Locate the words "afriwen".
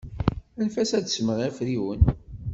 1.49-2.01